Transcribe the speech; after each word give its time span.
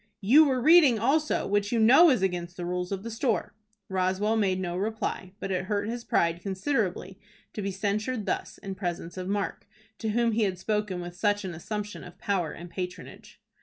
You 0.21 0.45
were 0.45 0.59
reading 0.59 0.97
also, 0.97 1.45
which 1.45 1.71
you 1.71 1.77
know 1.77 2.09
is 2.09 2.23
against 2.23 2.57
the 2.57 2.65
rules 2.65 2.91
of 2.91 3.03
the 3.03 3.11
store." 3.11 3.53
Roswell 3.87 4.35
made 4.35 4.59
no 4.59 4.75
reply, 4.75 5.33
but 5.39 5.51
it 5.51 5.65
hurt 5.65 5.87
his 5.89 6.03
pride 6.03 6.41
considerably 6.41 7.19
to 7.53 7.61
be 7.61 7.69
censured 7.69 8.25
thus 8.25 8.57
in 8.57 8.73
presence 8.73 9.15
of 9.15 9.27
Mark, 9.27 9.67
to 9.99 10.09
whom 10.09 10.31
he 10.31 10.41
had 10.41 10.57
spoken 10.57 11.01
with 11.01 11.15
such 11.15 11.45
an 11.45 11.53
assumption 11.53 12.03
of 12.03 12.17
power 12.17 12.51
and 12.51 12.71
patronage. 12.71 13.39